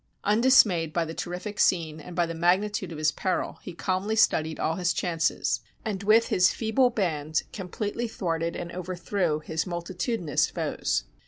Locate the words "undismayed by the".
0.23-1.13